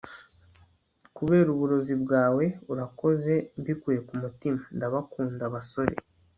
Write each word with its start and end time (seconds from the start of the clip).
kubera 1.15 1.47
uburozi 1.55 1.93
bwawe 2.03 2.45
Urakoze 2.71 3.33
mbikuye 3.59 3.99
ku 4.07 4.13
mutima 4.21 4.59
Ndabakunda 4.75 5.43
basore 5.53 5.93